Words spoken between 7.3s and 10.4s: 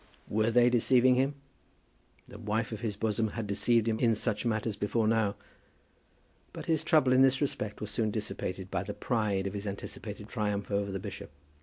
respect was soon dissipated by the pride of his anticipated